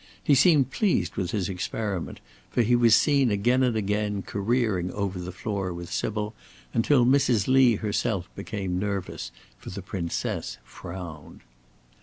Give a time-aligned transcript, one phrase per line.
[0.23, 5.19] He seemed pleased with his experiment, for he was seen again and again careering over
[5.19, 6.33] the floor with Sybil
[6.73, 7.47] until Mrs.
[7.47, 11.41] Lee herself became nervous, for the Princess frowned.